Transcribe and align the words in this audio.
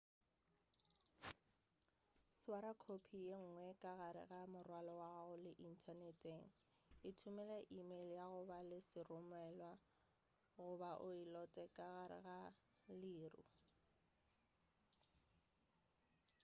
swara 2.39 2.71
khophi 2.83 3.17
ye 3.29 3.37
nngwe 3.45 3.67
ka 3.81 3.91
gare 3.99 4.23
ga 4.31 4.39
morwalo 4.53 4.91
wa 5.01 5.09
gago 5.15 5.35
le 5.43 5.51
inthaneteng 5.67 6.45
ithomele 7.09 7.57
emeile 7.79 8.15
ya 8.17 8.25
go 8.33 8.41
ba 8.49 8.59
le 8.69 8.79
seromelwa 8.89 9.71
goba 10.55 10.91
o 11.07 11.09
e 11.21 11.23
lote 11.33 11.65
ka 11.75 11.87
gare 11.95 12.19
ga 12.27 12.39
leru" 13.01 13.43